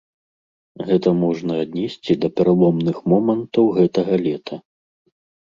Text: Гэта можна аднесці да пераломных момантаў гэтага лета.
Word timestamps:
Гэта 0.87 1.09
можна 1.23 1.53
аднесці 1.63 2.13
да 2.23 2.27
пераломных 2.41 2.97
момантаў 3.15 3.71
гэтага 3.77 4.13
лета. 4.25 4.55